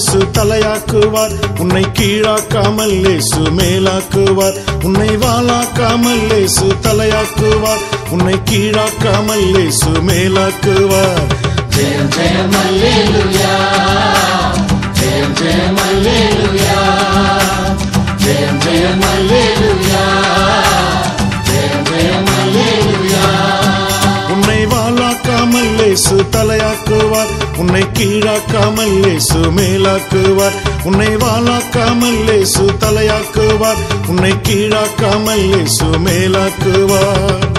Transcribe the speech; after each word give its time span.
இயேசு 0.00 0.18
தலையாக்குவார். 0.18 1.60
உன்னை 1.60 1.86
கீழாக்காமல் 1.98 3.00
லேசு 3.00 3.50
மேலாக்குவார். 3.50 4.56
உன்னை 4.82 5.08
வாழாக்காமல் 5.08 6.26
லேசு 6.26 6.66
தலையாக்குவார். 6.80 7.82
உன்னை 8.10 8.34
கீழாக்காமல் 8.50 9.44
லேசு 9.52 9.90
மேலாக்குவார். 10.08 11.26
ஜெயம் 11.76 12.10
ஜெயம் 12.16 12.56
அல்லேலூயா. 12.64 13.54
ஜெயம் 15.00 15.34
ஜெயம் 15.42 15.80
அல்லேலூயா. 15.88 16.80
ஜெயம் 18.24 18.60
ஜெயம் 18.64 19.04
அல்லேலூயா. 19.12 19.89
தலையாக்குவார். 26.30 27.30
உன்னை 27.56 27.82
கீழாக்காமல் 27.82 29.00
லேசு 29.00 29.50
மேலாக்குவார். 29.56 30.56
உன்னை 30.84 31.16
வாழாக்காமல் 31.16 32.24
லேசு 32.26 32.66
தலையாக்குவார். 32.78 33.80
உன்னை 34.06 34.32
கீழாக்காமல் 34.32 35.48
லேசு 35.50 35.90
மேலாக்குவார். 36.04 37.49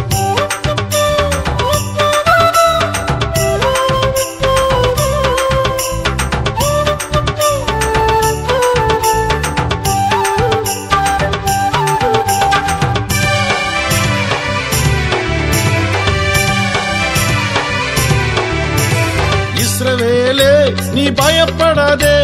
பயப்படாதே 21.73 22.15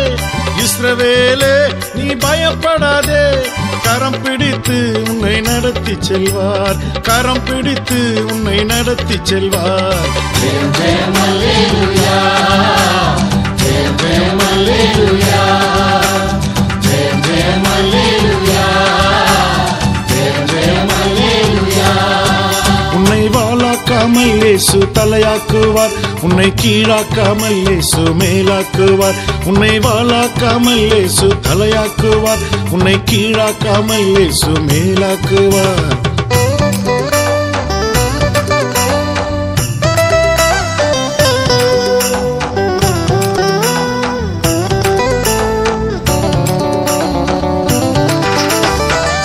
இஸ்ரவேலே 0.64 1.54
நீ 1.98 2.08
பயப்படாதே 2.24 3.22
கரம் 3.86 4.18
பிடித்து 4.24 4.78
உன்னை 5.04 5.36
நடத்தி 5.42 5.96
செல்வார் 6.08 6.80
கரம் 7.08 7.44
பிடித்து 7.48 8.00
உன்னை 8.26 8.58
நடத்தி 8.72 9.18
செல்வார் 9.24 10.10
ஜெயம் 10.42 10.74
ஜெயம் 10.80 11.18
அல்லேலூயா 11.24 12.18
ஜெயம் 13.64 13.98
ஜெயம் 14.04 14.44
அல்லேலூயா 14.50 15.42
இயேசு 24.58 24.80
தலையாக்குவார். 24.98 25.92
உன்னை 26.22 26.48
கீழாக்காமல் 26.62 27.58
இயேசு 27.66 28.02
மேலாக்குவார். 28.22 29.18
உன்னை 29.46 29.74
வாழாக்காமல் 29.80 30.82
இயேசு 30.86 31.28
தலையாக்குவார். 31.48 32.44
உன்னை 32.72 32.96
கீழாக்காமல் 33.12 34.08
இயேசு 34.14 34.52
மேலாக்குவார். 34.70 35.86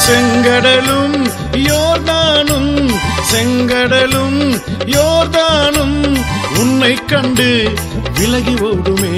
செங்கடலூர் 0.06 1.01
செங்கடலும் 3.42 4.40
யோர்தானும் 4.86 5.96
உன்னை 6.60 6.94
கண்டு 7.06 7.48
விலகி 8.18 8.54
ஓடுமே 8.54 9.14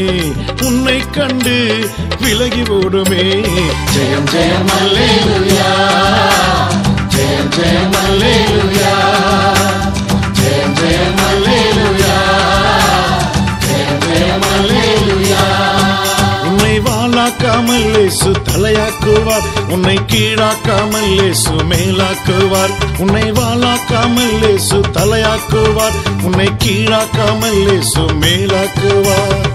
உன்னை 0.66 0.98
கண்டு 1.10 1.56
விலகி 2.20 2.62
ஓடுமே. 2.76 3.24
ஜெயம் 3.94 4.28
ஜெயம் 4.32 4.70
அல்லேலூயா. 4.78 5.70
ஜெயம் 7.14 7.50
ஜெயம் 7.56 7.96
அல்லேலூயா. 8.04 8.94
ஜெயம் 10.38 10.74
ஜெயம் 10.80 11.20
அல்லேலூயா. 11.28 12.16
ஜெயம் 13.66 14.00
ஜெயம் 14.06 14.46
அல்லேலூயா 14.50 14.83
உன்னை 17.14 17.26
வாளாக்காமல் 17.26 17.84
லேசு 17.92 18.32
தலையாக்குவார். 18.44 19.46
உன்னை 19.68 19.98
கீழாக்காமல் 20.06 21.10
லேசு 21.16 21.54
மேலாக்குவார். 21.70 22.74
உன்னை 22.98 23.32
வாழாக்காமல் 23.32 24.34
லேசு 24.42 24.80
தலையாக்குவார். 24.92 25.96
உன்னை 26.22 26.52
கீழாக்காமல் 26.64 27.62
லேசு 27.66 28.06
மேலாக்குவார். 28.20 29.53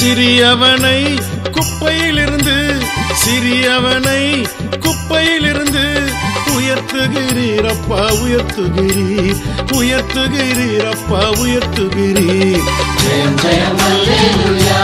சிறியவனை 0.00 1.20
குப்பையிலிருந்து 1.50 2.80
சிறியவனை 3.24 4.46
குப்பையிலிருந்து 4.78 6.12
உயர்த்துகிறீர் 6.46 7.68
அப்பா 7.68 8.12
உயர்த்துகிறீர் 8.12 9.36
உயர்த்துகிறீர் 9.72 10.90
அப்பா 10.90 11.30
உயர்த்துகிறீர். 11.30 12.64
ஜெயம் 13.02 13.36
ஜெயம் 13.42 13.80
அல்லேலூயா. 13.88 14.80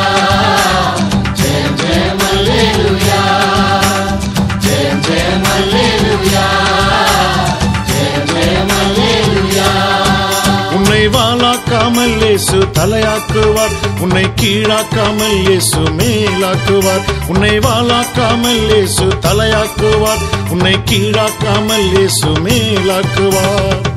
ஜெயம் 1.35 1.77
ஜெயம் 1.81 2.23
அல்லேலூயா. 2.31 3.23
ஜெயம் 4.67 5.01
ஜெயம் 5.01 5.47
அல்லேலூயா. 5.57 6.86
உன்னை 11.09 12.15
இயேசு 12.21 12.59
தலையாக்குவார். 12.73 13.75
உன்னை 14.01 14.25
கீழாக்காமல் 14.43 15.37
இயேசு 15.47 15.81
மேலாக்குவார். 15.99 17.05
உன்னை 17.27 17.59
வாளாக்காமல் 17.59 18.71
இயேசு 18.71 19.05
தலையாக்குவார். 19.05 20.23
உன்னை 20.51 20.75
கீழாக்காமல் 20.91 21.87
இயேசு 21.95 22.27
மேலாக்குவார். 22.27 23.96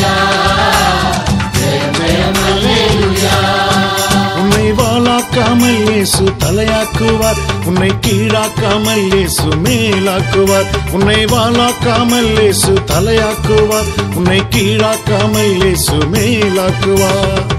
இயேசு 6.07 6.25
தலையாக்குவார். 6.25 7.39
உன்னை 7.65 7.89
கீழாக்காமல் 8.07 9.15
இயேசு 9.15 9.49
மேலாக்குவார். 9.65 10.69
உன்னை 10.93 11.25
வாழாக்காமல் 11.25 12.41
இயேசு 12.41 12.73
தலையாக்குவார். 12.87 13.91
உன்னை 14.15 14.39
கீழாக்காமல் 14.51 15.53
இயேசு 15.63 15.97
மேலாக்குவார். 16.13 17.56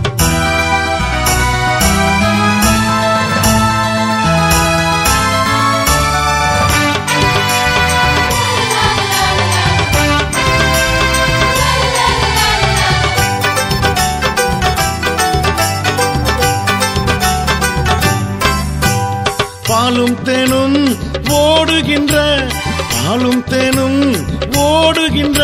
பாலும் 19.90 20.16
தேனும் 20.24 20.80
ஓடுகின்ற 21.36 22.16
பாலும் 22.94 23.44
தேனும் 23.44 24.02
ஓடுகின்ற. 24.64 25.40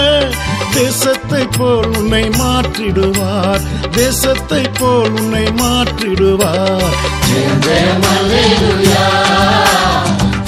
தேசத்தை 0.73 1.43
போல் 1.57 1.87
உன்னை 1.99 2.21
மாற்றிடுவார் 2.39 3.63
தேசத்தை 3.91 4.61
போல் 4.79 5.13
உன்னை 5.13 5.45
மாற்றிடுவார். 5.61 6.97
ஜெயம் 7.27 7.61
ஜெயம் 7.67 8.05
அல்லேலூயா 8.13 9.05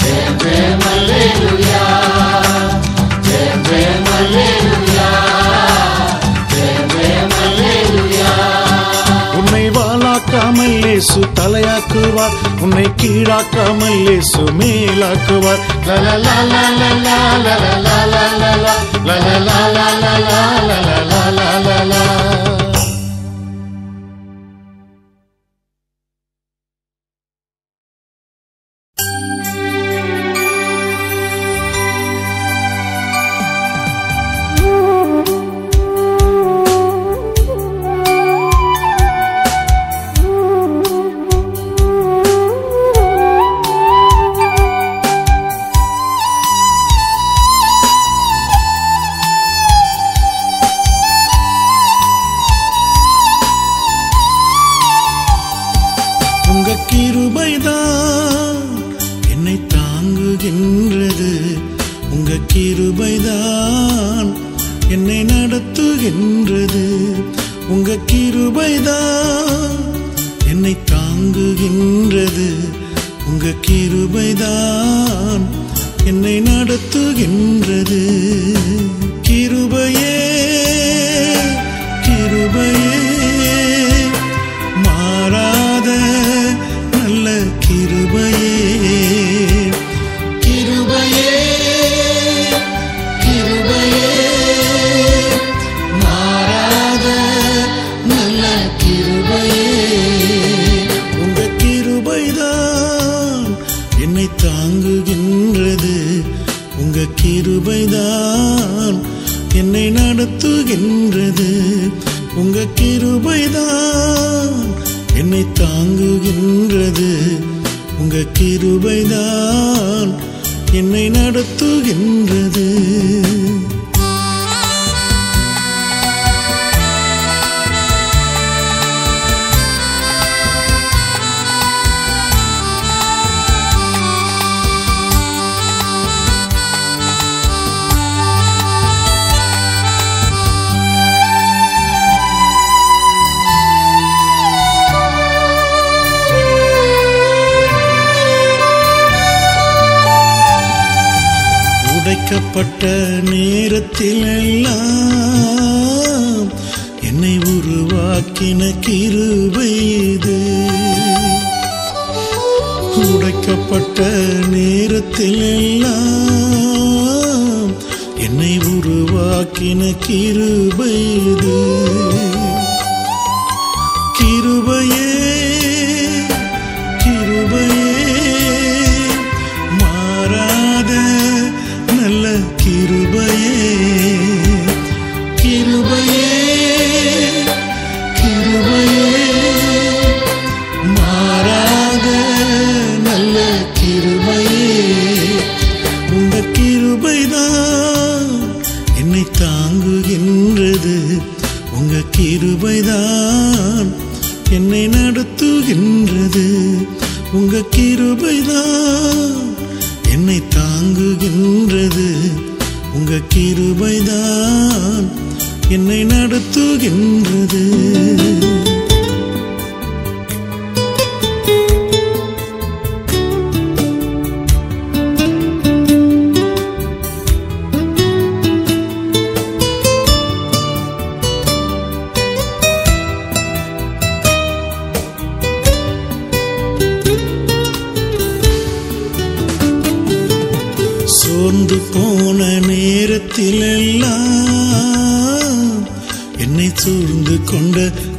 ஜெயம் 0.04 0.36
ஜெயம் 0.44 0.86
அல்லேலூயா 0.92 1.84
இயேசு 10.96 11.22
தலையாக்குவார் 11.34 12.36
உன்னை 12.60 12.84
கீழாக்காமல் 13.00 13.98
இயேசு 13.98 14.42
மேலாக்குவார் 14.58 15.62
லலலா 15.88 16.36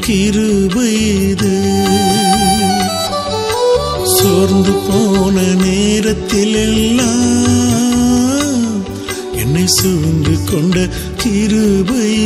கிருபை 0.07 0.91
இது. 1.29 1.53
சோர்ந்து 4.03 4.71
போன 4.71 5.41
நேரத்தில் 5.55 6.55
எல்லாம் 6.55 7.25
என்னை 9.33 9.65
சூழ்ந்து 9.67 10.37
கொண்ட 10.51 10.87
கிருபை 11.23 12.16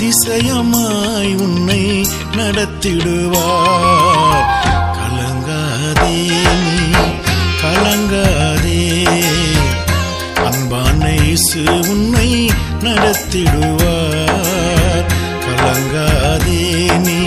அதிசயமாய் 0.00 1.32
உன்னை 1.36 2.06
நடத்திடுவார் 2.36 4.44
கலங்காதே 4.96 6.18
நீ 6.64 6.76
கலங்காதே. 7.62 8.82
அன்பான 10.44 11.02
இசு 11.32 11.64
உன்னை 11.88 12.30
நடத்திடுவார் 12.80 14.22
கலங்காதே 15.46 16.62
நீ 17.06 17.18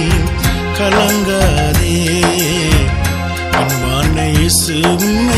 கலங்காதே. 0.80 1.98
அன்பான 3.60 4.16
இசு 4.48 4.78
உன்னை 4.96 5.31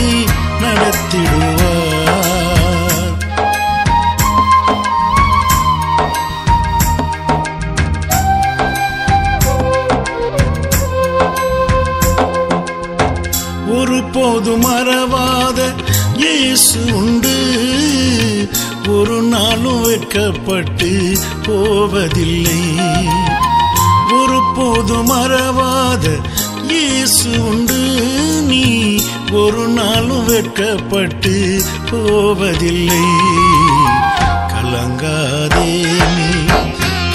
வெட்கப்பட்டு 20.13 21.17
போவதில்லை. 21.43 22.61
ஒருபோது 24.11 24.93
மறவாத 25.03 26.05
இயேசு 26.67 27.47
உண்டு. 27.47 27.79
நீ 28.47 28.95
ஒரு 29.31 29.67
நாளும் 29.67 30.25
வெட்கப்பட்டு 30.25 31.63
போவதில்லை. 31.91 33.03
கலங்காதே 34.47 35.85
நீ 36.17 36.53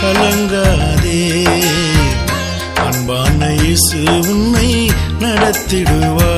கலங்காதே. 0.01 1.49
அன்பான 2.87 3.53
இயேசு 3.53 4.03
உன்னை 4.29 4.91
நடத்திடுவார். 5.21 6.38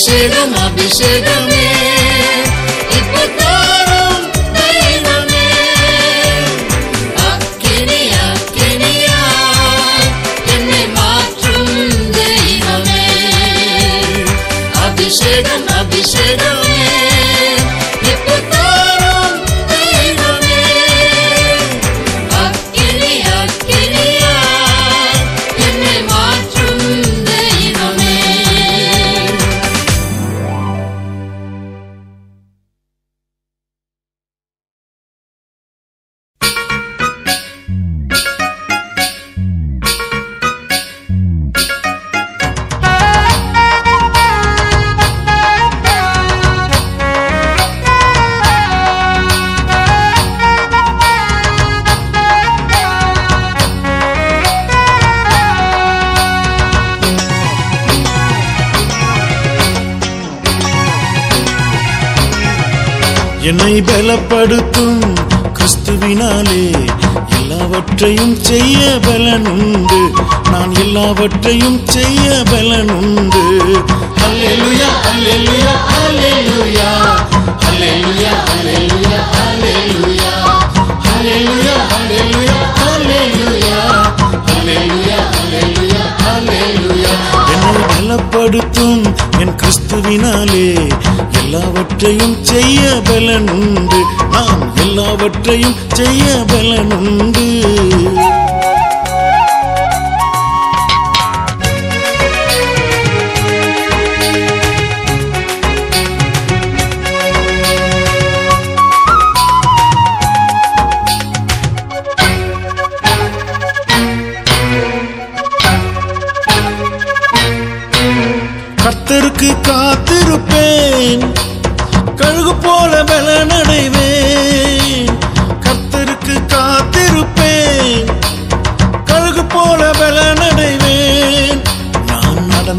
chega, 0.00 0.46
nove 0.46 0.88
chega. 0.88 1.39
யாவற்றையும் 71.22 71.80
செய்ய 71.86 72.28
பலனுண்டு. 72.50 73.40
அல்லேலுயா 74.26 74.86
அல்லேலுயா 75.10 75.72
அல்லேலுயா 75.96 76.86
அல்லேலுயா 77.66 78.30
அல்லேலுயா 78.46 79.18
அல்லேலுயா 79.42 80.32
அல்லேலுயா 81.10 81.74
அல்லேலுயா 82.06 82.56
அல்லேலுயா 82.78 83.82
அல்லேலுயா 84.52 85.20
அல்லேலுயா 85.34 86.02
அல்லேலுயா 86.32 87.12
என்னை 87.52 87.84
பலப்படுத்தும் 87.92 89.04
என் 89.42 89.56
கிறிஸ்துவினாலே 89.62 90.66
எல்லாவற்றையும் 91.42 92.36
செய்ய 92.52 92.80
பலனுண்டு. 93.10 94.00
நாம் 94.36 94.64
எல்லாவற்றையும் 94.84 95.78
செய்ய 95.92 96.24
பலனுண்டு. 96.52 97.46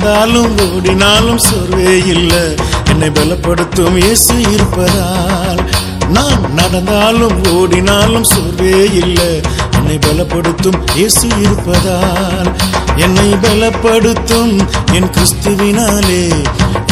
நடந்தாலும் 0.01 0.57
ஓடினாலும் 0.57 1.37
சோர்வே 1.37 1.97
இல்லை. 2.05 2.55
என்னை 2.89 3.09
பலப்படுத்தும் 3.09 3.97
இயேசு 3.97 4.41
இருப்பதால். 4.41 5.69
நான் 6.09 6.53
நடந்தாலும் 6.53 7.43
ஓடினாலும் 7.43 8.23
சோர்வே 8.23 8.89
இல்லை. 8.93 9.41
என்னை 9.71 9.99
பலப்படுத்தும் 10.07 10.79
இயேசு 10.95 11.27
இருப்பதால். 11.41 12.51
என்னை 12.95 13.33
பலப்படுத்தும் 13.33 14.67
என் 14.93 15.09
கிறிஸ்துவினாலே. 15.09 16.43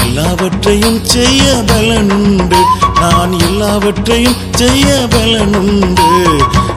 எல்லாவற்றையும் 0.04 1.06
செய்ய 1.06 1.44
பலனுண்டு. 1.66 2.62
நான் 3.00 3.40
எல்லாவற்றையும் 3.40 4.38
செய்ய 4.52 4.86
பலனுண்டு. 5.10 6.10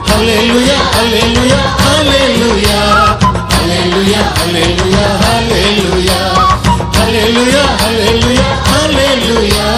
Hallelujah 0.09 0.79
hallelujah 0.95 1.61
hallelujah 1.85 2.81
Hallelujah, 3.75 4.25
hallelujah, 4.37 5.11
hallelujah. 5.19 6.19
Hallelujah, 6.93 7.63
hallelujah, 7.81 8.51
hallelujah. 8.69 9.71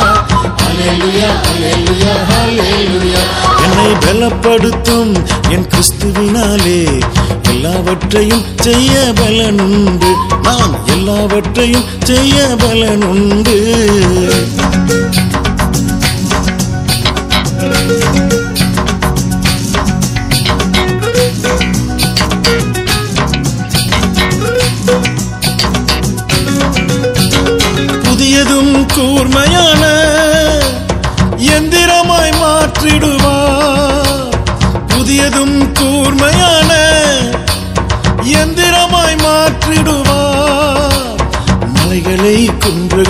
Hallelujah, 0.59 1.31
hallelujah, 1.45 2.17
hallelujah. 2.31 3.23
என்னை 3.65 3.87
பலப்படுத்தும் 4.03 5.13
என் 5.55 5.67
கிறிஸ்துவினாலே 5.71 6.79
எல்லாவற்றையும் 7.51 8.45
செய்ய 8.65 8.93
பலனுண்டு 9.19 10.11
நான் 10.47 10.75
எல்லாவற்றையும் 10.95 11.87
செய்ய 12.09 12.35
பலனுண்டு 12.63 13.57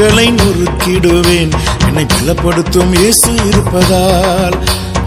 குன்றுகளை 0.05 0.31
நொறுக்கிடுவேன். 0.31 1.51
என்னை 1.87 2.05
பலப்படுத்தும் 2.05 2.93
இயேசு 2.99 3.33
இருப்பதால் 3.47 4.57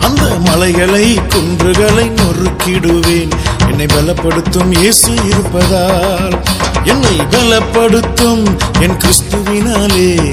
அந்த 0.00 0.22
மலைகளை 0.22 1.18
குன்றுகளை 1.28 2.10
நொறுக்கிடுவேன். 2.10 3.30
என்னை 3.68 3.86
பலப்படுத்தும் 3.86 4.78
இயேசு 4.80 5.12
இருப்பதால் 5.26 6.42
என்னை 6.84 7.16
பலப்படுத்தும் 7.30 8.44
என் 8.80 8.96
கிறிஸ்துவினாலே 8.96 10.32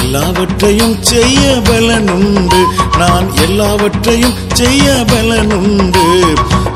எல்லாவற்றையும் 0.00 1.02
செய்ய 1.02 1.40
பலனுண்டு. 1.64 2.64
நான் 2.98 3.36
எல்லாவற்றையும் 3.36 4.34
செய்ய 4.52 5.04
பலனுண்டு. 5.12 6.06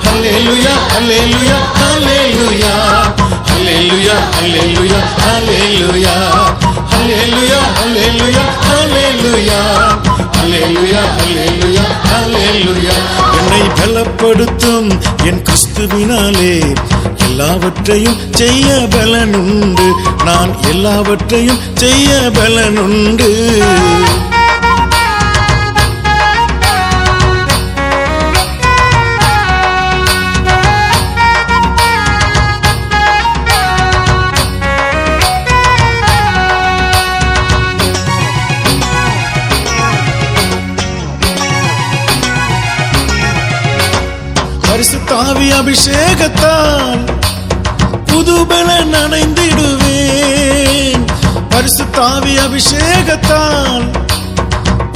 ஹalleluya 0.05 0.75
ஹalleluya 0.93 1.59
ஹalleluya. 1.81 2.75
ஹalleluya 3.51 4.17
ஹalleluya 4.37 5.01
ஹalleluya. 5.25 6.70
ஹalleluya 7.01 7.59
ஹalleluya 7.77 8.43
ஹalleluya 8.65 9.61
ஹalleluya 10.35 11.03
ஹalleluya 11.17 11.85
ஹalleluya 12.11 12.97
என்னை 13.39 13.61
பலப்படுத்தும் 13.79 14.89
என் 15.29 15.41
கிறிஸ்துவினாலே 15.47 16.53
எல்லாவற்றையும் 17.27 18.19
செய்ய 18.41 18.69
பலனுண்டு. 18.95 19.87
நான் 20.25 20.53
எல்லாவற்றையும் 20.73 21.61
செய்ய 21.75 22.09
பலனுண்டு. 22.39 23.29
அபிஷேகத்தால் 45.61 47.03
புதுபல 48.11 48.69
நனைந்திடுவேன் 48.95 50.23
பரிசுத்தாவி 51.53 52.35
அபிஷேகத்தால் 52.45 53.87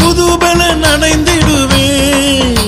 புதுபல 0.00 0.61
நனைந்திடுவேன் 0.85 2.62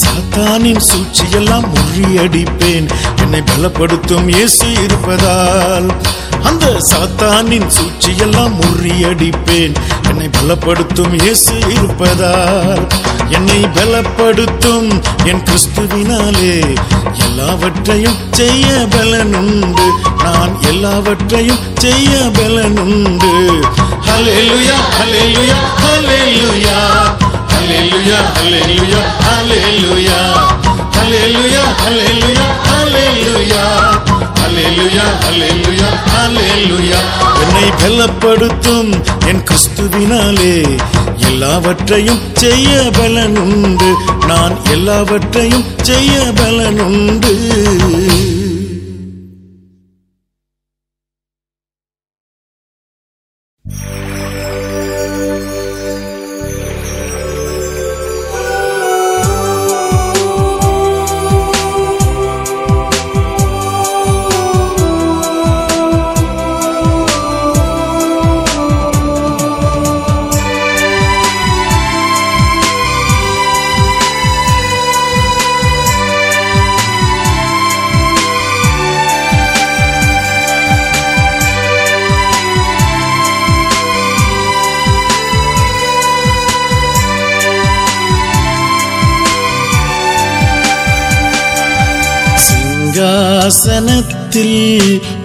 சாத்தானின் 0.00 0.82
சூழ்ச்சியெல்லாம் 0.88 1.66
முறியடிப்பேன். 1.74 2.86
என்னை 3.22 3.42
பலப்படுத்தும் 3.50 4.28
இயேசு 4.36 4.66
இருப்பதால் 4.84 5.88
அந்த 6.48 6.64
சாத்தானின் 6.90 7.68
சூழ்ச்சியெல்லாம் 7.76 8.54
முறியடிப்பேன். 8.62 9.74
என்னை 10.16 10.28
பலப்படுத்தும் 10.34 11.14
இயேசு 11.16 11.54
இருப்பதால் 11.72 12.84
என்னை 13.36 13.58
பலப்படுத்தும் 13.76 14.86
என் 15.30 15.42
கிறிஸ்துவினாலே 15.44 16.54
எல்லாவற்றையும் 17.24 18.16
செய்ய 18.38 18.68
பலனுண்டு 18.94 19.86
நான் 20.22 20.54
எல்லாவற்றையும் 20.70 21.60
செய்ய 21.78 22.14
பலனுண்டு 22.38 23.32
hallelujah 24.08 24.78
hallelujah 24.96 25.58
hallelujah 25.82 26.78
hallelujah 27.50 28.22
hallelujah 28.38 29.02
hallelujah 29.26 30.20
hallelujah 30.96 31.64
hallelujah 31.76 32.46
hallelujah 32.68 33.64
என்னை 37.40 37.68
பலப்படுத்தும் 37.82 38.92
என் 39.26 39.42
கிறிஸ்துவினாலே 39.42 40.78
எல்லாவற்றையும் 41.16 42.20
செய்ய 42.34 42.90
பலனுண்டு. 42.98 43.90
நான் 44.26 44.56
எல்லாவற்றையும் 44.70 45.64
செய்ய 45.82 46.32
பலனுண்டு. 46.34 47.34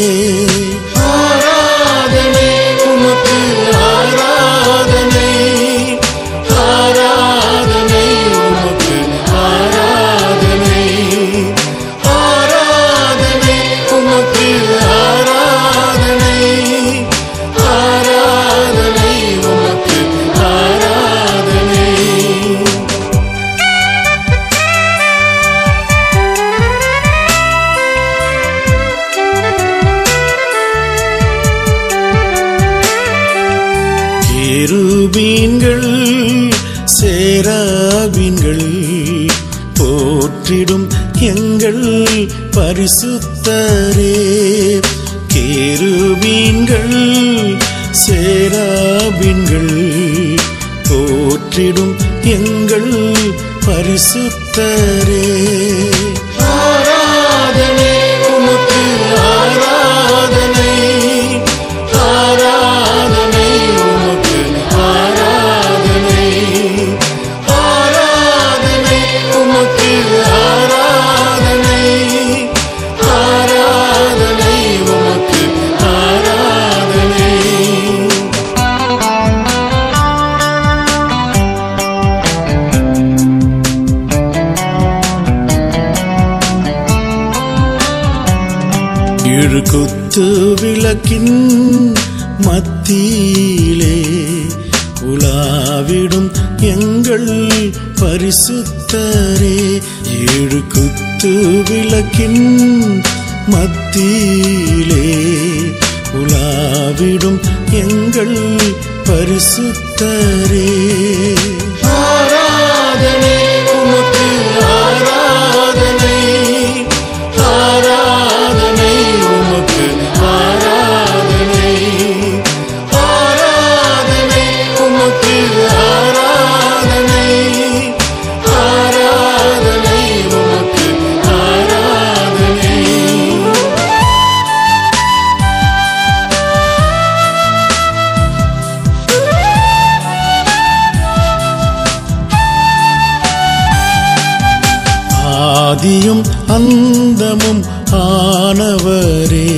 ஆதியும் 145.25 146.25
அந்தமும் 146.47 147.65
ஆனவரே. 147.93 149.49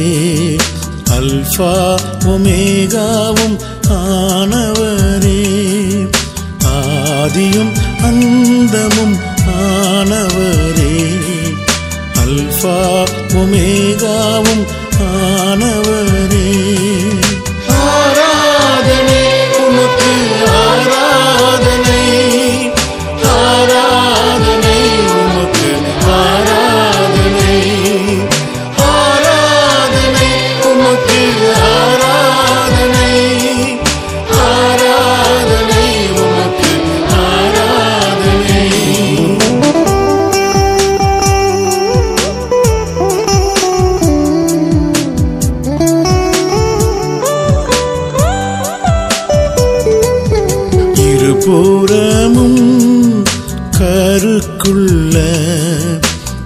அல்ஃபா 1.10 1.98
ஒமேகாவும் 2.24 3.58
ஆனவரே. 3.88 5.42
ஆதியும் 6.64 7.72
அந்தமும் 8.02 9.16
ஆனவரே. 9.46 11.14
அல்ஃபா 12.24 13.04
ஒமேகாவும் 13.28 14.64
ஆனவரே. 15.00 16.45
புறமும் 51.46 53.24
கருக்குள்ள 53.78 55.16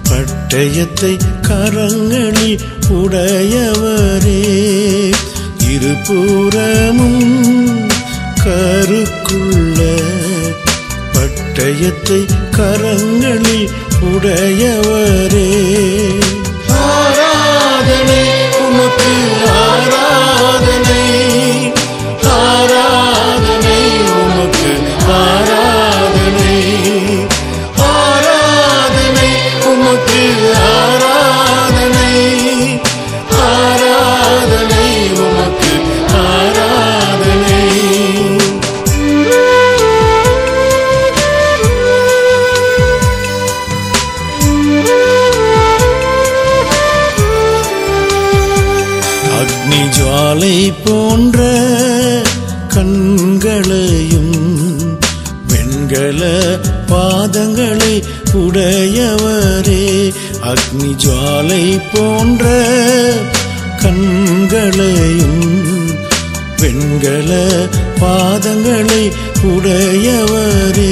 பட்டயத்தை 0.09 1.13
கரங்களில் 1.41 2.59
உடையவரே. 2.89 4.43
இருபுறமும் 5.71 7.25
கருக்குள்ள 8.43 9.79
பட்டயத்தை 11.13 12.21
கரங்களில் 12.57 13.69
உடையவரே. 14.01 15.49
மங்கள 66.91 67.31
பாதங்களை 68.01 69.03
உடையவரே. 69.43 70.91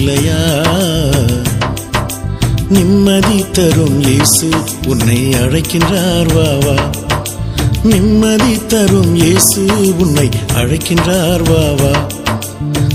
இல்லையா? 0.00 0.38
நிம்மதி 2.70 3.38
தரும் 3.52 3.98
இயேசு 4.00 4.48
உன்னை 4.86 5.16
அழைக்கின்றார் 5.34 6.30
வாவா 6.34 6.76
நிம்மதி 7.84 8.54
தரும் 8.68 9.12
இயேசு 9.16 9.62
உன்னை 9.98 10.26
அழைக்கின்றார் 10.54 11.42
வாவா 11.42 11.92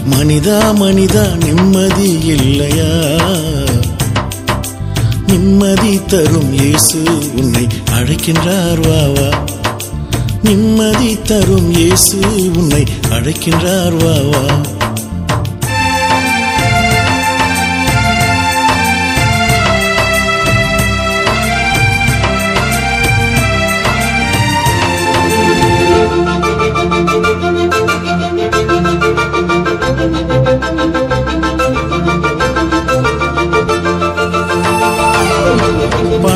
மனிதா 0.07 0.59
மனிதா 0.73 1.25
நிம்மதி 1.43 2.09
இல்லையா? 2.27 2.91
நிம்மதி 5.27 5.93
தரும் 6.07 6.51
இயேசு 6.53 6.99
உன்னை 7.39 7.65
அழைக்கின்றார் 7.91 8.81
வாவா 8.87 9.29
நிம்மதி 10.43 11.11
தரும் 11.23 11.69
இயேசு 11.77 12.17
உன்னை 12.55 12.83
அழைக்கின்றார் 13.11 13.97
வாவா 14.01 14.43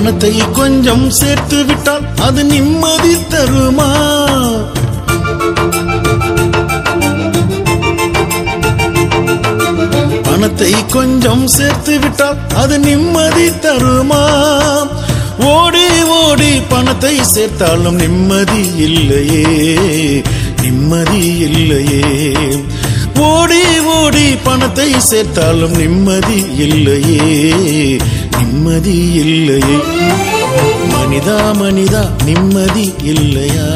பணத்தை 0.10 0.36
கொஞ்சம் 0.53 1.10
சேர்த்து 1.12 1.57
விட்டால் 1.66 2.05
அது 2.22 2.43
நிம்மதி 2.43 3.16
தருமா? 3.30 3.89
பணத்தை 10.24 10.72
கொஞ்சம் 10.91 11.45
சேர்த்து 11.47 11.99
விட்டால் 11.99 12.39
அது 12.55 12.80
நிம்மதி 12.80 13.47
தருமா? 13.64 14.24
ஓடி 15.51 15.86
ஓடி 16.18 16.51
பணத்தை 16.70 17.16
சேர்த்தாலும் 17.34 17.95
நிம்மதி 17.95 18.62
இல்லையே 18.78 19.45
நிம்மதி 20.62 21.22
இல்லையே. 21.47 22.03
ஓடி 23.28 23.64
ஓடி 23.95 24.28
பணத்தை 24.43 24.89
சேர்த்தாலும் 25.10 25.76
நிம்மதி 25.78 26.39
இல்லையே 26.57 27.28
நிம்மதி 28.70 28.97
இல்லையே. 29.15 29.78
மனிதா 30.93 31.38
மனிதா 31.53 32.01
நிம்மதி 32.26 32.84
இல்லையா? 33.03 33.67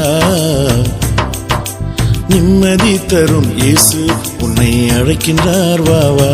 நிம்மதி 2.30 2.94
தரும் 3.08 3.50
இயேசு 3.58 4.02
உன்னை 4.42 4.70
அழைக்கின்றார் 4.92 5.82
வா 5.82 6.02
வா. 6.10 6.30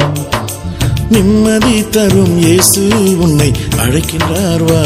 நிம்மதி 1.12 1.78
தரும் 1.89 2.36
இயேசு 2.39 2.84
உன்னை 3.20 3.49
அழைக்கின்றார் 3.80 4.64
வா 4.64 4.82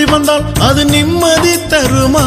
சுற்றி 0.00 0.12
வந்தால் 0.12 0.44
அது 0.60 0.82
நிம்மதி 0.86 1.54
தருமா? 1.70 2.24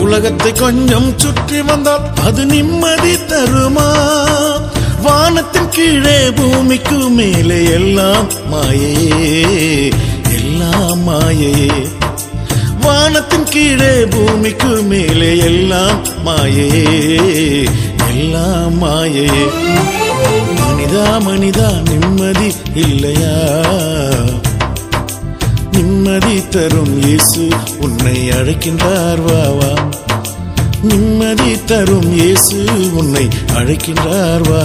உலகத்தை 0.00 0.50
கொஞ்சம் 0.60 1.08
சுற்றி 1.18 1.60
வந்தால் 1.62 2.04
அது 2.26 2.42
நிம்மதி 2.46 3.14
தருமா? 3.30 3.88
வானத்தின் 5.06 5.70
கீழே 5.70 6.18
பூமிக்கு 6.38 6.98
மேலே 7.16 7.58
எல்லாம் 7.78 8.28
மாயையே 8.52 9.32
எல்லாம் 10.36 11.02
மாயையே. 11.08 11.70
வானத்தின் 12.84 13.48
கீழே 13.50 13.92
பூமிக்கு 14.06 14.72
மேலே 14.90 15.32
எல்லாம் 15.50 15.98
மாயையே 16.26 16.84
எல்லாம் 18.10 18.76
மாயையே. 18.82 19.46
மனிதா 20.78 21.06
மனிதா 21.18 21.68
நிம்மதி 21.88 22.48
இல்லையா? 22.74 23.32
நிம்மதி 25.72 26.36
தரும் 26.50 26.92
இயேசு 27.04 27.44
உன்னை 27.80 28.14
அழைக்கின்றார் 28.30 29.20
வா 29.20 29.42
வா. 29.58 29.70
நிம்மதி 30.82 31.50
தரும் 31.66 32.10
இயேசு 32.14 32.58
உன்னை 32.92 33.26
அழைக்கின்றார் 33.54 34.46
வா 34.50 34.62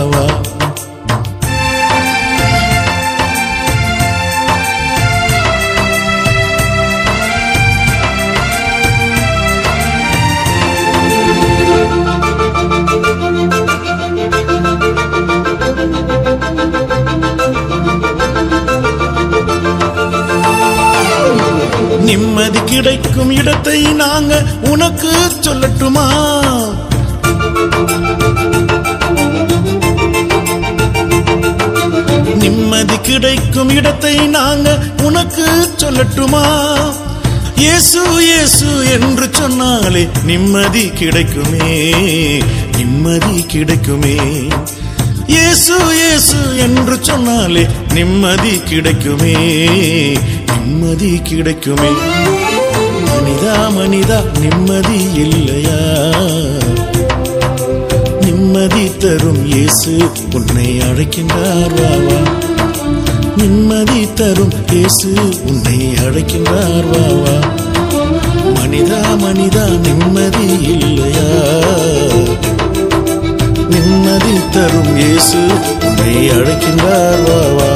கிடைக்கும் 22.84 23.30
இடத்தை 23.32 23.78
நாங்க 24.00 24.34
உனக்கு 24.72 25.12
சொல்லட்டுமா? 25.46 26.06
நிம்மதி 32.42 32.98
கிடைக்கும் 33.08 33.72
இடத்தை 33.78 34.16
நாங்க 34.36 34.70
உனக்கு 35.08 35.46
சொல்லட்டுமா? 35.82 36.44
இயேசு 37.64 38.02
இயேசு 38.28 38.70
என்று 38.96 39.28
சொன்னாலே 39.40 40.04
நிம்மதி 40.30 40.86
கிடைக்குமே 41.02 41.70
நிம்மதி 42.78 43.38
கிடைக்குமே. 43.54 44.16
இயேசு 45.36 45.76
இயேசு 46.00 46.40
என்று 46.66 46.98
சொன்னாலே 47.10 47.64
நிம்மதி 47.98 48.56
கிடைக்குமே 48.72 49.36
நிம்மதி 50.52 51.14
கிடைக்குமே. 51.32 51.92
மனிதா 53.14 53.56
மனிதா 53.76 54.18
நிம்மதி 54.42 55.00
இல்லையா? 55.24 55.80
நிம்மதி 58.24 58.86
தரும் 59.04 59.42
இயேசு 59.52 59.94
உன்னை 60.38 60.68
அழைக்கின்றார் 60.88 61.74
வாவா 61.80 62.20
நிம்மதி 63.40 64.02
தரும் 64.20 64.56
இயேசு 64.72 65.10
உன்னை 65.48 65.78
அழைக்கின்றார் 66.06 66.88
வாவா 66.94 67.36
மனிதா 68.58 69.02
மனிதா 69.24 69.66
நிம்மதி 69.88 70.46
இல்லையா? 70.76 71.28
நிம்மதி 73.74 74.36
தரும் 74.56 74.94
இயேசு 74.98 75.42
உன்னை 75.82 76.16
அழைக்கின்றார் 76.38 77.24
வாவா 77.30 77.72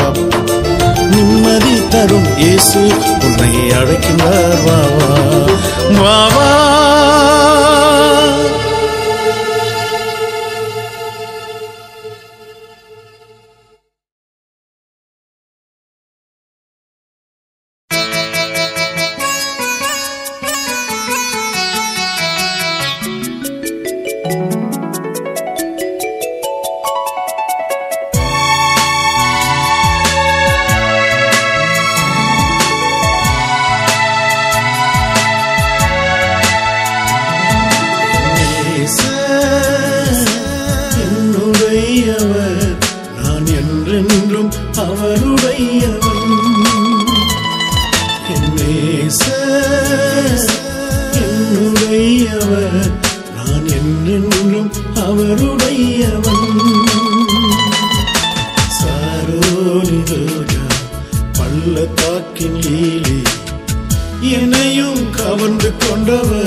தரும் 1.90 2.38
இயேசு 2.38 2.80
உன்னை 3.26 3.72
அழைக்கின்றார். 3.72 4.64
வா 4.66 4.80
வா. 5.98 6.18
வா 6.36 6.77
நான் 53.36 53.68
என்றென்றும் 53.70 54.72
அவருடையவன் 54.96 56.46
சாரோலிரோஜா 58.80 60.66
பள்ளத்தாக்கின் 61.38 62.60
லீலி 62.60 63.20
என்னையும் 64.34 65.12
கவர்ந்து 65.12 65.72
கொண்டவர். 65.78 66.47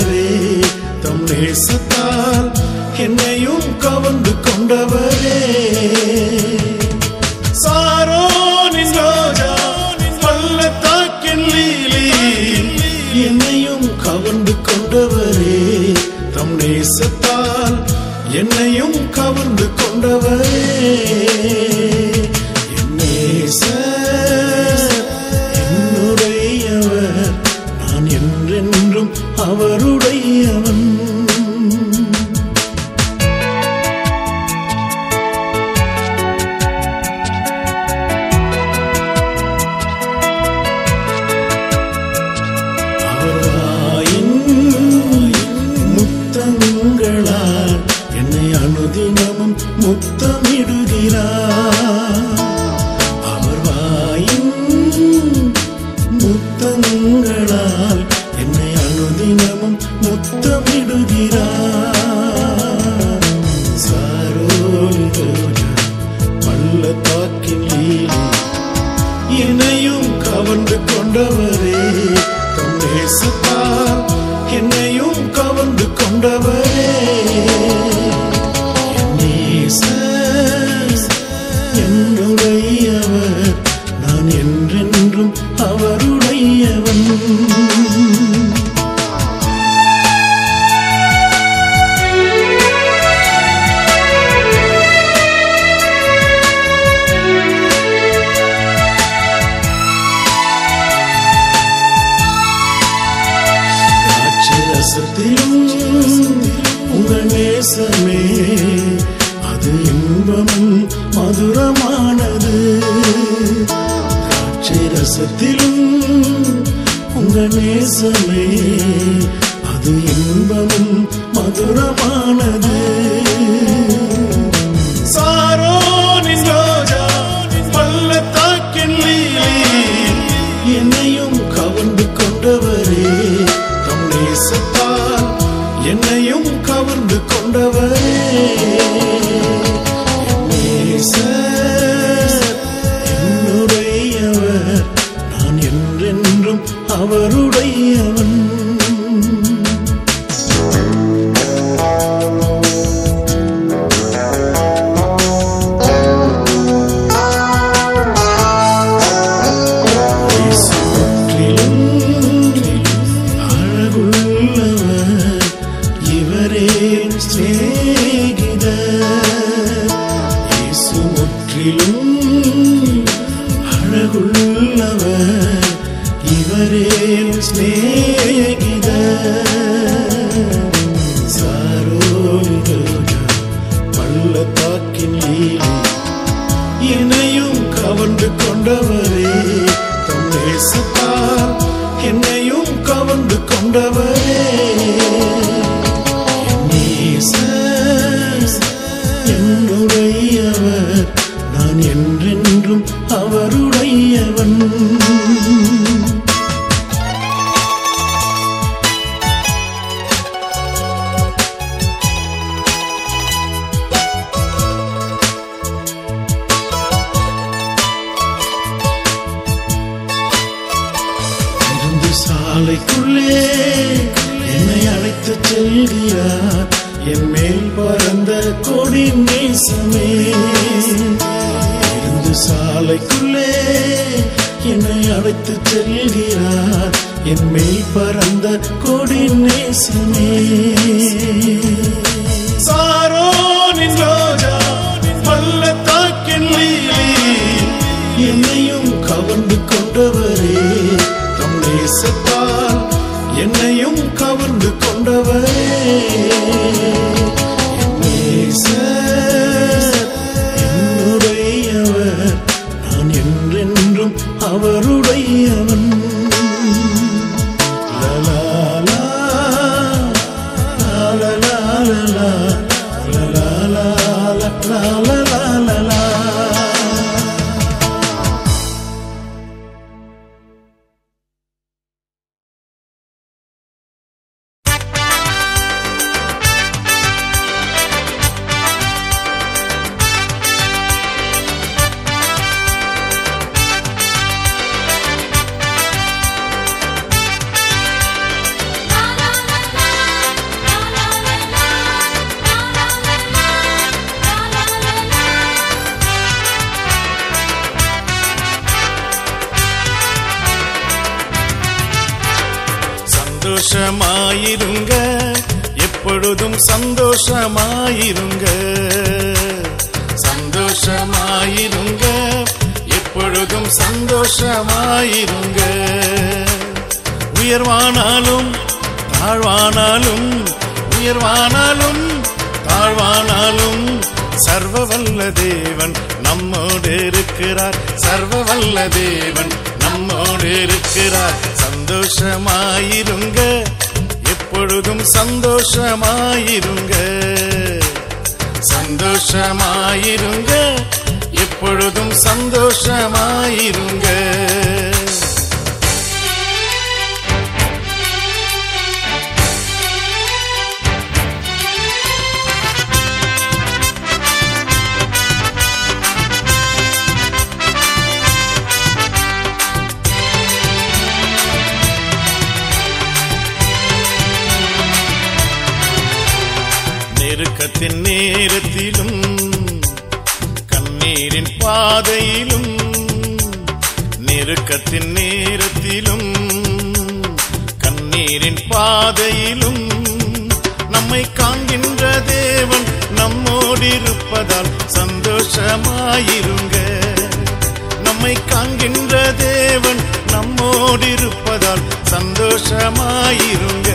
இருக்கின்ற 398.91 399.33
தேவன் 399.37 399.99
நம்மோடிருப்பதால் 400.27 401.81
சந்தோஷமாயிருங்க. 402.09 403.89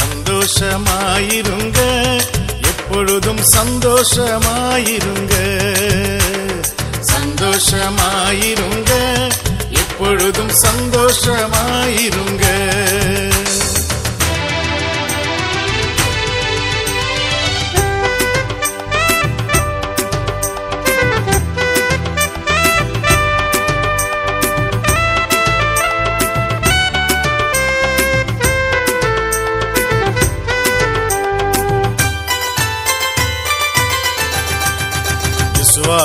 சந்தோஷமாயிருங்க. 0.00 1.78
எப்பொழுதும் 2.62 3.40
சந்தோஷமாயிருங்க. 3.52 5.34
சந்தோஷமாயிருங்க. 7.14 8.90
எப்பொழுதும் 9.70 10.50
சந்தோஷமாயிருங்க. 10.50 12.44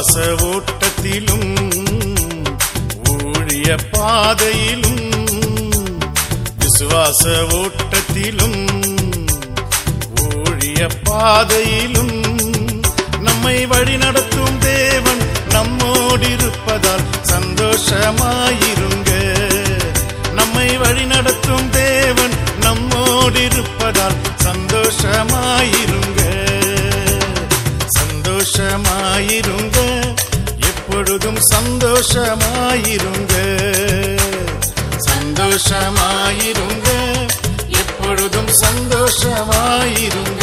விசுவாச 0.01 0.27
ஓட்டத்திலும் 0.51 1.49
ஊழிய 3.11 3.67
பாதையிலும் 3.91 5.03
விசுவாச 6.59 7.23
ஓட்டத்திலும் 7.59 8.63
ஊழிய 10.23 10.89
பாதையிலும் 11.03 12.15
நம்மை 13.19 13.65
வழி 13.65 13.97
நடத்தும் 13.97 14.57
தேவன் 14.59 15.21
நம்மோடிருப்பதால் 15.55 17.05
சந்தோஷமாயிருங்க. 17.33 19.11
நம்மை 20.33 20.67
வழி 20.77 21.05
நடத்தும் 21.05 21.69
தேவன் 21.69 22.35
நம்மோடிருப்பதால் 22.61 24.17
சந்தோஷமாயிருங்க. 31.41 33.33
சந்தோஷமாயிருங்க. 35.09 36.87
எப்பொழுதும் 37.69 38.47
சந்தோஷமாயிருங்க. 38.47 40.40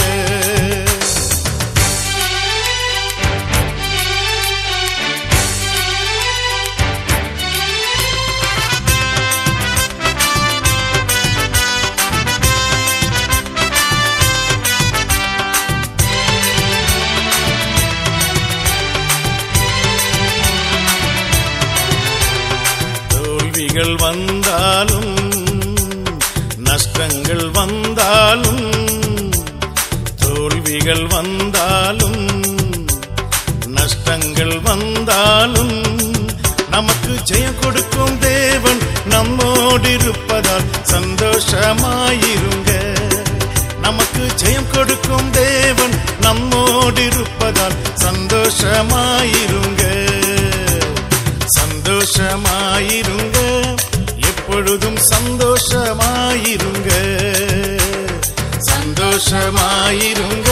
சந்தோஷமாயிருங்க. 59.19 60.51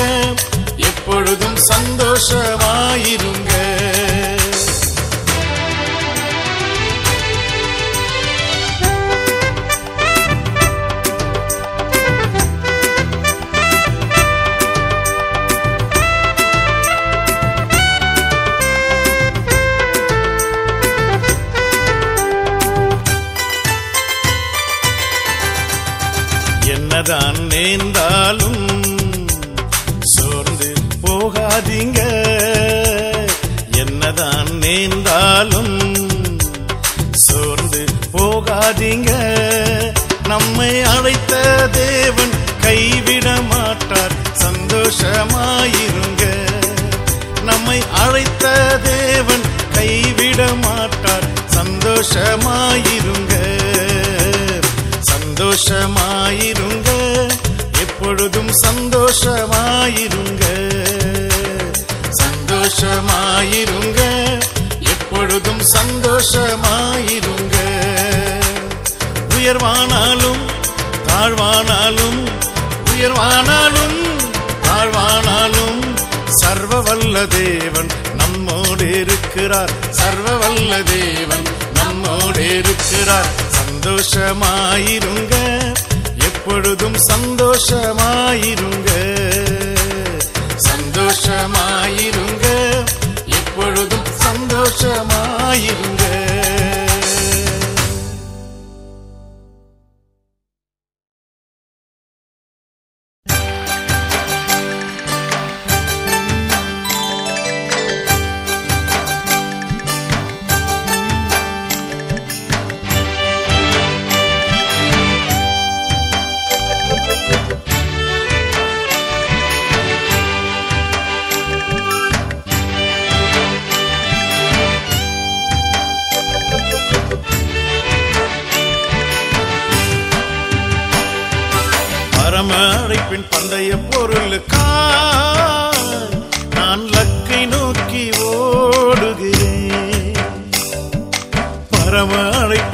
எப்பொழுதும் 0.77 1.57
சந்தோஷமாயிருங்க. 1.57 3.56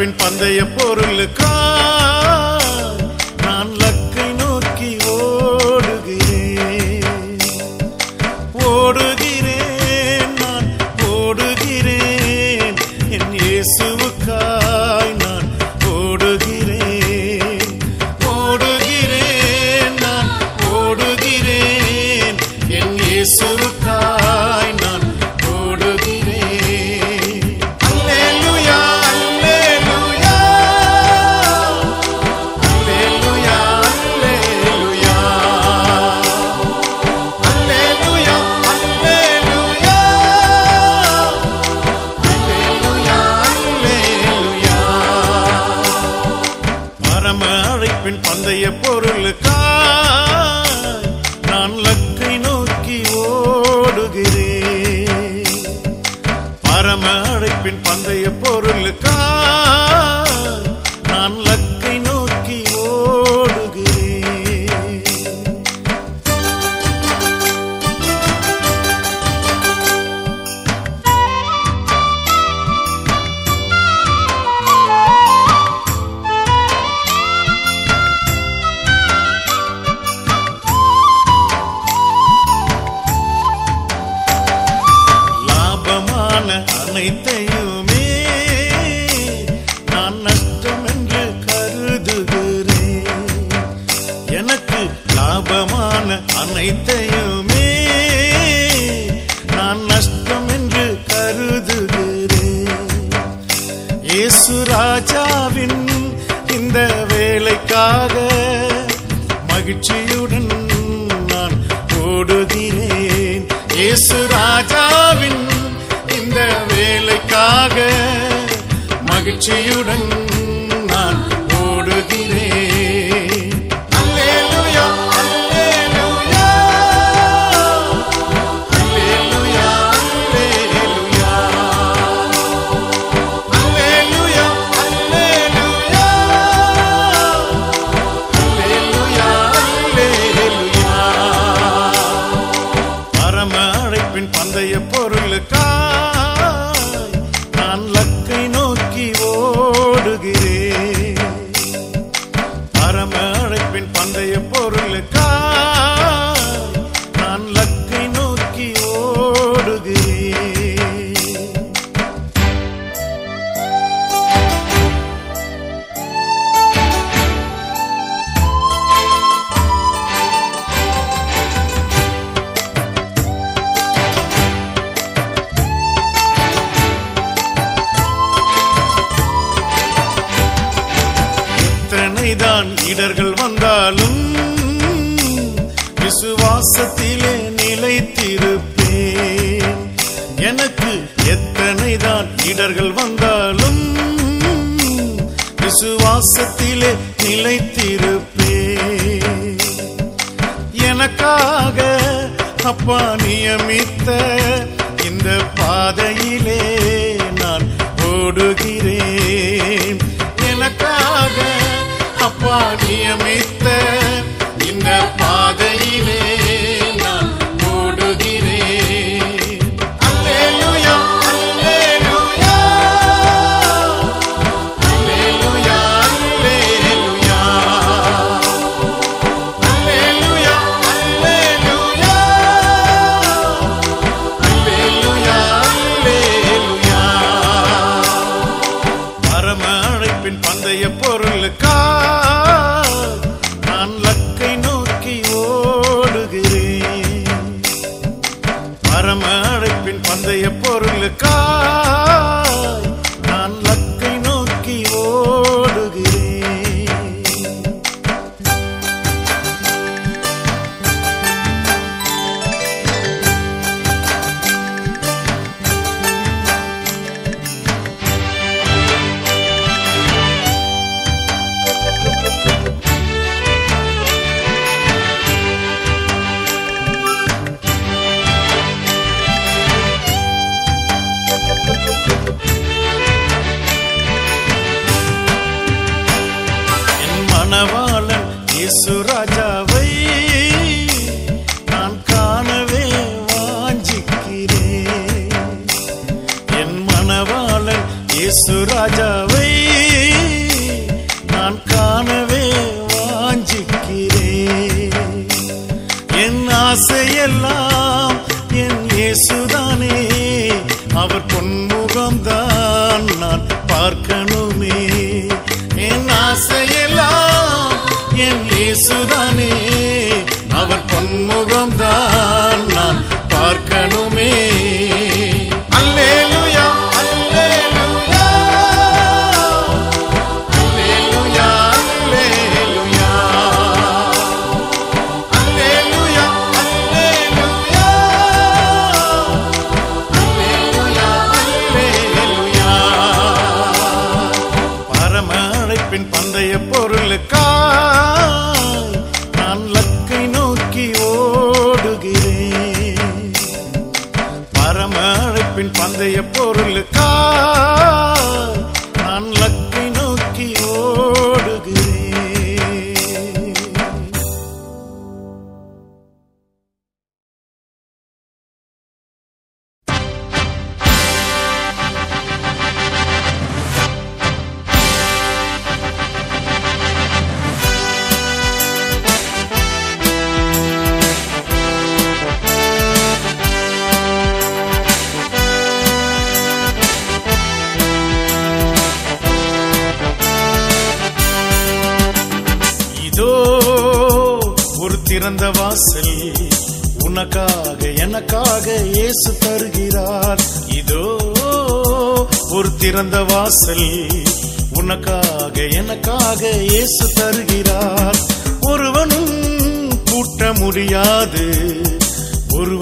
பின் 0.03 0.15
பந்தய 0.21 0.61
பொருளுக்கா 0.77 1.52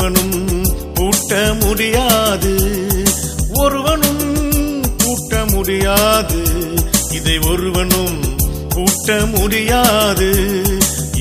ஒருவனும் 0.00 0.64
பூட்ட 0.94 1.32
முடியாது. 1.60 2.52
ஒருவனும் 3.52 4.22
பூட்ட 5.00 5.32
முடியாது. 5.52 6.40
இதை 7.10 7.38
ஒருவனும் 7.38 8.16
பூட்ட 8.68 9.16
முடியாது. 9.34 10.30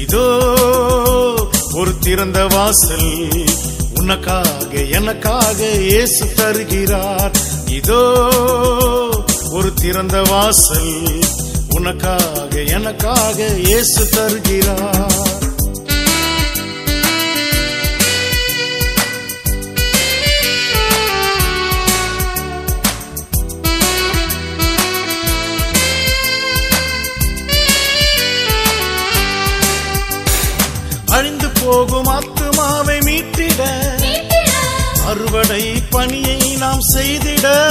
இதோ 0.04 0.28
ஒரு 1.74 1.92
திறந்த 2.00 2.46
வாசல் 2.46 3.12
உனக்காக 3.94 4.72
எனக்காக 4.92 5.60
இயேசு 5.90 6.34
தருகிறார். 6.34 7.36
இதோ 7.80 8.04
ஒரு 9.52 9.72
திறந்த 9.74 10.22
வாசல் 10.22 10.94
உனக்காக 11.70 12.64
எனக்காக 12.78 13.48
இயேசு 13.66 14.04
தருகிறார். 14.10 15.29
போகும் 31.80 32.08
ஆத்துமாவை 32.08 33.00
மீட்டிட. 33.00 33.62
அறுவடை 35.06 35.74
பணியை 35.90 36.36
நாம் 36.36 36.80
செய்திட. 36.94 37.70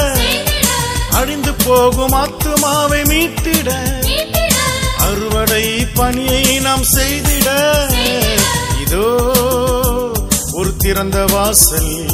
அழிந்து 1.10 1.52
போகும் 1.52 2.12
ஆத்துமாவை 2.12 3.04
மீட்டிட. 3.04 3.70
அறுவடை 4.98 5.86
பணியை 5.94 6.58
நாம் 6.58 6.82
செய்திட. 6.96 7.48
இதோ 8.80 9.32
ஒரு 10.52 10.76
திறந்த 10.78 11.24
வாசல் 11.24 12.06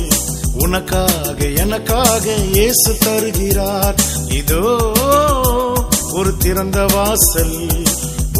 உனக்காக 0.54 1.44
எனக்காக 1.56 2.32
இயேசு 2.52 2.96
தருகிறார். 2.98 3.94
இதோ 4.28 4.92
ஒரு 6.12 6.36
திறந்த 6.36 6.84
வாசல் 6.84 7.83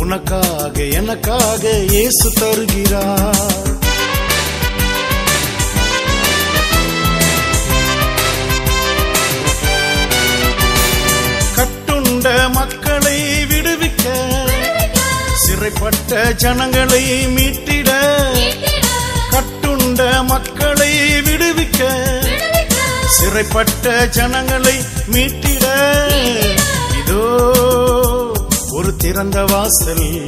உனக்காக 0.05 0.77
எனக்காக 0.99 1.63
இயேசு 1.93 2.29
தருகிறார். 2.39 3.63
கட்டுண்ட 11.57 12.27
மக்களை 12.57 13.19
விடுவிக்க 13.51 14.07
சிறைப்பட்ட 15.45 16.13
ஜனங்களை 16.43 17.03
மீட்டிட 17.37 17.91
கட்டுண்ட 19.35 20.01
மக்களை 20.33 20.93
விடுவிக்க 21.29 21.83
சிறைப்பட்ட 23.17 23.87
ஜனங்களை 24.19 24.77
மீட்டிட. 25.15 25.65
இதோ 27.01 27.25
ஒரு 28.75 28.97
திறந்த 28.97 29.45
வாசல். 29.45 30.27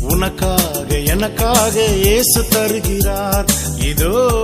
உனக்காக 0.00 0.98
எனக்காக 1.04 1.84
இயேசு 1.84 2.48
தருகிறார். 2.48 3.44
இதோ 3.78 4.42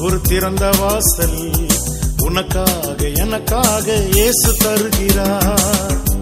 ஒரு 0.00 0.20
திறந்த 0.20 0.70
வாசல். 0.78 1.50
உனக்காக 2.18 3.08
எனக்காக 3.14 3.94
இயேசு 3.94 4.54
தருகிறார். 4.58 6.13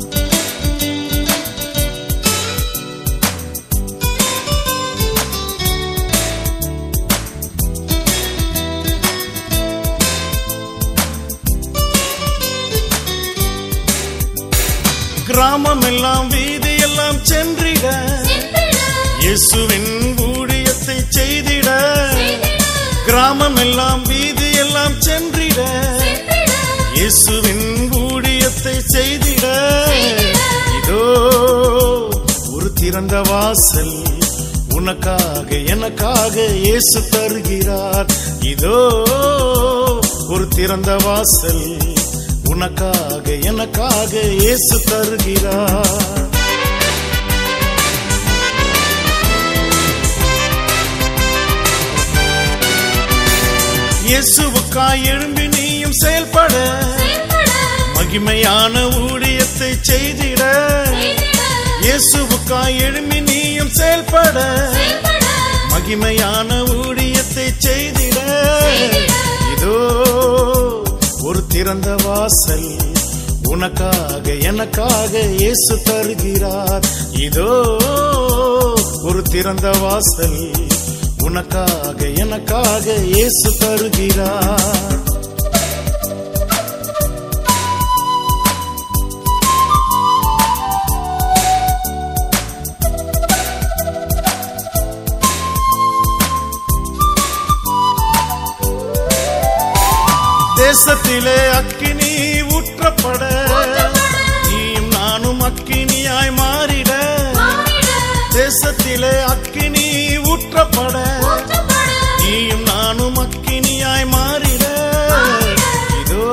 கிராமம் 15.32 15.84
எல்லாம் 15.90 16.26
வீதி 16.32 16.72
எல்லாம் 16.86 17.18
சென்றிட. 17.30 17.86
இயேசுவின் 19.24 19.92
ஊழியத்தை 20.28 20.96
செய்திட. 21.16 21.68
கிராமம் 23.06 23.58
எல்லாம் 23.64 24.02
வீதி 24.10 24.48
எல்லாம் 24.64 24.96
சென்றிட. 25.06 25.60
இயேசுவின் 26.98 27.66
ஊழியத்தை 28.02 28.76
செய்திட. 28.94 29.46
இதோ 30.78 31.04
ஒரு 32.54 32.68
திறந்த 32.80 33.16
வாசல் 33.30 33.96
உனக்காக 34.78 35.48
எனக்காக 35.74 36.44
இயேசு 36.66 37.00
தருகிறார். 37.14 38.10
இதோ 38.52 38.78
ஒரு 40.34 40.46
திறந்த 40.58 40.92
வாசல் 41.06 41.66
உனக்காக 42.52 43.26
எனக்காக 43.50 44.12
இயேசு 44.42 44.76
தருகிறார். 44.88 46.00
இயேசுவுக்காய் 54.08 55.04
எழும்பி 55.12 55.46
நீயும் 55.54 55.96
செயல்பட. 56.02 56.54
மகிமையான 57.96 58.74
ஊழியத்தை 59.04 59.70
செய்திட. 59.90 60.42
இயேசுவுக்காய் 61.86 62.76
எழும்பி 62.88 63.20
நீயும் 63.30 63.72
செயல்பட. 63.80 64.38
மகிமையான 65.72 66.50
ஊழியத்தை 66.80 67.48
செய்திட. 67.66 68.18
இதோ 69.54 69.78
ஒரு 71.32 71.46
திறந்த 71.46 71.94
வாசல். 72.04 72.76
உனக்காக 73.42 74.34
எனக்காக 74.40 75.20
இயேசு 75.20 75.82
தருகிறார். 75.84 76.84
இதோ 77.12 77.76
ஒரு 79.02 79.22
திறந்த 79.22 79.70
வாசல். 79.70 80.50
உனக்காக 81.18 82.08
எனக்காக 82.14 82.94
இயேசு 82.94 83.56
தருகிறார். 83.58 85.11
தேசத்திலே 101.02 101.50
அக்கினி 101.50 102.10
ஊற்றப்பட. 102.56 103.22
நீயும் 104.50 104.88
நானும் 104.88 105.40
அக்கினியாய் 105.40 106.32
மாறிட. 106.38 106.90
தேசத்திலே 108.34 109.24
அக்கினி 109.24 109.86
ஊற்றப்பட. 110.30 110.96
நீயும் 112.18 112.62
நானும் 112.62 113.16
அக்கினியாய் 113.16 114.06
மாறிட. 114.14 114.64
இதோ 116.00 116.28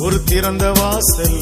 ஒரு 0.00 0.24
திறந்த 0.24 0.72
வாசல் 0.72 1.40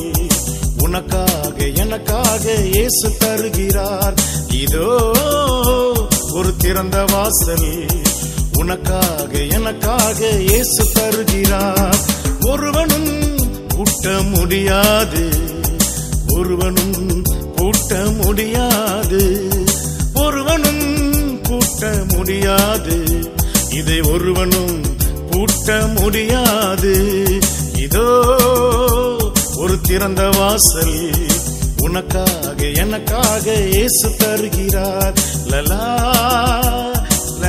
உனக்காக 0.79 1.57
எனக்காக 1.75 2.53
இயேசு 2.53 3.17
தருகிறார். 3.19 4.15
இதோ 4.53 4.89
ஒரு 6.33 6.57
திறந்த 6.57 7.05
வாசல் 7.13 7.71
உனக்காக 8.59 9.39
எனக்காக 9.51 10.29
இயேசு 10.29 10.85
தருகிறார். 10.95 11.99
ஒருவனும் 12.41 13.39
கூட்ட 13.69 14.11
முடியாது. 14.23 15.29
ஒருவனும் 16.29 17.23
கூட்ட 17.57 18.05
முடியாது. 18.25 19.51
ஒருவனும் 20.15 21.41
கூட்ட 21.43 21.93
முடியாது. 22.09 22.97
இதை 23.71 24.01
ஒருவனும் 24.01 24.83
கூட்ட 25.31 25.87
முடியாது. 26.01 26.95
இதோ 27.77 28.37
ஒரு 29.57 29.81
திறந்த 29.83 30.29
வாசல் 30.29 31.15
உனக்காக 31.81 32.65
எனக்காக 32.75 33.53
இயேசு 33.55 34.17
தருகிறார். 34.19 35.15
லலா 35.47 35.87